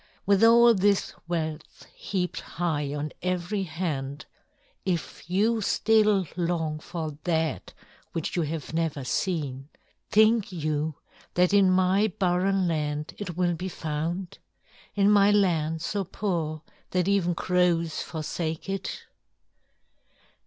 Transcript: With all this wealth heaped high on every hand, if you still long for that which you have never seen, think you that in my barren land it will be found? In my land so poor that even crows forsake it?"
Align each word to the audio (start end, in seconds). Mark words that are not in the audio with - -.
With 0.25 0.43
all 0.43 0.73
this 0.73 1.13
wealth 1.27 1.85
heaped 1.93 2.39
high 2.41 2.91
on 2.91 3.11
every 3.21 3.61
hand, 3.61 4.25
if 4.83 5.29
you 5.29 5.61
still 5.61 6.25
long 6.35 6.79
for 6.79 7.19
that 7.25 7.75
which 8.11 8.35
you 8.35 8.41
have 8.41 8.73
never 8.73 9.03
seen, 9.03 9.69
think 10.09 10.51
you 10.51 10.95
that 11.35 11.53
in 11.53 11.69
my 11.69 12.07
barren 12.17 12.67
land 12.67 13.13
it 13.19 13.37
will 13.37 13.53
be 13.53 13.69
found? 13.69 14.39
In 14.95 15.07
my 15.11 15.29
land 15.29 15.83
so 15.83 16.03
poor 16.03 16.63
that 16.89 17.07
even 17.07 17.35
crows 17.35 18.01
forsake 18.01 18.67
it?" 18.67 19.03